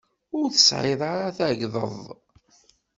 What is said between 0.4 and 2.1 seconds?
tesεiḍ ara tagdeḍ.